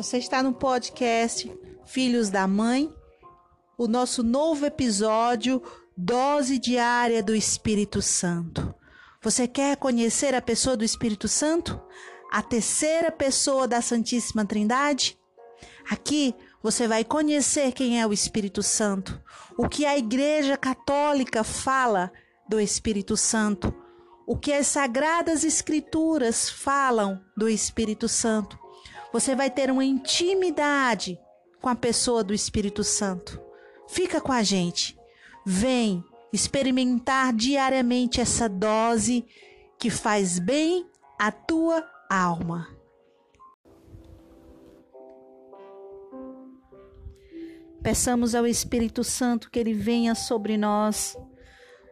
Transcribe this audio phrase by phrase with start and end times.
[0.00, 1.52] Você está no podcast
[1.84, 2.90] Filhos da Mãe,
[3.76, 5.62] o nosso novo episódio
[5.94, 8.74] Dose Diária do Espírito Santo.
[9.22, 11.78] Você quer conhecer a pessoa do Espírito Santo?
[12.32, 15.18] A terceira pessoa da Santíssima Trindade?
[15.90, 19.22] Aqui você vai conhecer quem é o Espírito Santo,
[19.58, 22.10] o que a Igreja Católica fala
[22.48, 23.70] do Espírito Santo,
[24.26, 28.58] o que as Sagradas Escrituras falam do Espírito Santo.
[29.12, 31.18] Você vai ter uma intimidade
[31.60, 33.40] com a pessoa do Espírito Santo.
[33.88, 34.98] Fica com a gente.
[35.44, 39.26] Vem experimentar diariamente essa dose
[39.78, 40.86] que faz bem
[41.18, 42.68] à tua alma.
[47.82, 51.16] Peçamos ao Espírito Santo que ele venha sobre nós,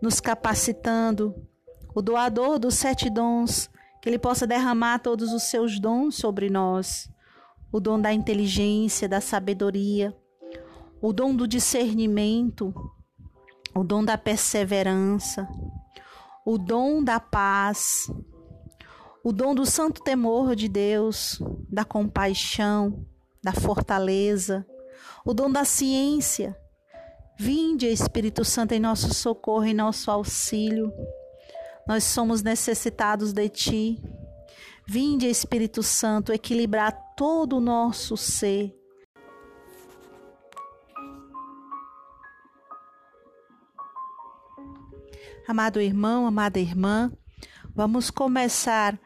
[0.00, 1.34] nos capacitando,
[1.94, 3.68] o doador dos sete dons,
[4.02, 7.08] que ele possa derramar todos os seus dons sobre nós,
[7.70, 10.12] o dom da inteligência, da sabedoria,
[11.00, 12.74] o dom do discernimento,
[13.72, 15.48] o dom da perseverança,
[16.44, 18.10] o dom da paz,
[19.22, 23.06] o dom do santo temor de Deus, da compaixão,
[23.40, 24.66] da fortaleza,
[25.24, 26.56] o dom da ciência.
[27.38, 30.92] Vinde, Espírito Santo, em nosso socorro, em nosso auxílio.
[31.86, 34.02] Nós somos necessitados de Ti.
[34.86, 38.76] Vinde, Espírito Santo, equilibrar todo o nosso ser.
[45.46, 47.12] Amado irmão, amada irmã,
[47.74, 48.98] vamos começar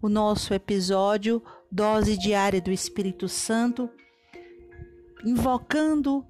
[0.00, 3.90] o nosso episódio Dose Diária do Espírito Santo
[5.24, 6.26] invocando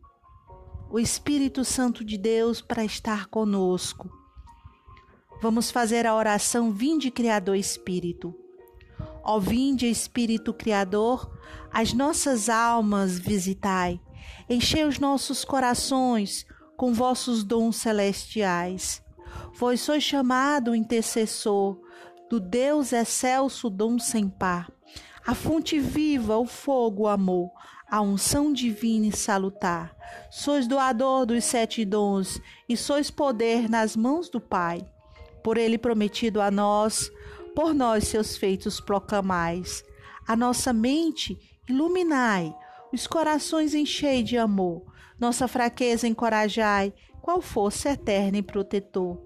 [0.90, 4.21] o Espírito Santo de Deus para estar conosco.
[5.42, 8.32] Vamos fazer a oração Vinde Criador Espírito.
[9.24, 11.36] Ó vinde Espírito Criador,
[11.72, 14.00] as nossas almas visitai,
[14.48, 19.02] enchei os nossos corações com vossos dons celestiais.
[19.58, 21.76] Vós sois chamado intercessor
[22.30, 24.70] do Deus excelso dom sem par,
[25.26, 27.50] a fonte viva, o fogo, o amor,
[27.90, 29.92] a unção divina e salutar.
[30.30, 34.86] Sois doador dos sete dons e sois poder nas mãos do Pai.
[35.42, 37.10] Por ele prometido a nós,
[37.54, 39.84] por nós seus feitos proclamais.
[40.26, 41.38] A nossa mente
[41.68, 42.54] iluminai,
[42.92, 44.84] os corações enchei de amor,
[45.18, 49.18] nossa fraqueza encorajai, qual força eterna e protetor.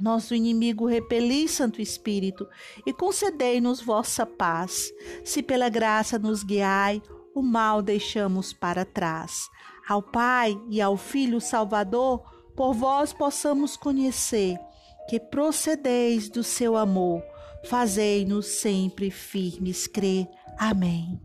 [0.00, 2.48] Nosso inimigo repeli, Santo Espírito,
[2.84, 4.92] e concedei-nos vossa paz.
[5.22, 7.00] Se pela graça nos guiai,
[7.34, 9.48] o mal deixamos para trás.
[9.88, 12.22] Ao Pai e ao Filho Salvador,
[12.56, 14.58] por vós possamos conhecer
[15.08, 17.22] que procedeis do seu amor.
[17.64, 20.26] Fazei-nos sempre firmes crer.
[20.58, 21.20] Amém.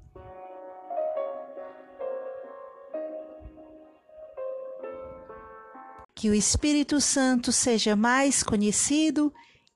[6.16, 9.32] Que o Espírito Santo seja mais conhecido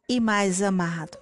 [0.10, 1.21] e mais amado.